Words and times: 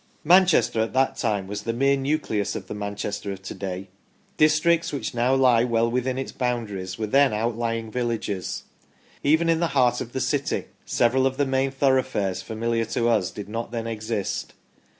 Manchester 0.23 0.79
at 0.81 0.93
that 0.93 1.15
time 1.15 1.45
was 1.45 1.61
the 1.61 1.73
mere 1.73 1.95
nucleus 1.95 2.55
of 2.55 2.65
the 2.65 2.73
Manchester 2.73 3.31
of 3.31 3.43
to 3.43 3.53
day. 3.53 3.87
Districts 4.35 4.91
which 4.91 5.13
now 5.13 5.35
lie 5.35 5.63
well 5.63 5.91
within 5.91 6.17
its 6.17 6.31
boundaries 6.31 6.97
were 6.97 7.05
then 7.05 7.33
outlying 7.33 7.91
villages. 7.91 8.63
Even 9.23 9.47
in 9.47 9.59
the 9.59 9.77
heart 9.77 10.01
of 10.01 10.13
the 10.13 10.19
city 10.19 10.65
several 10.87 11.27
of 11.27 11.37
the 11.37 11.45
main 11.45 11.69
thoroughfares 11.69 12.41
familiar 12.41 12.85
to 12.85 13.09
us 13.09 13.29
did 13.29 13.47
not 13.47 13.69
then 13.69 13.85
exist. 13.85 14.53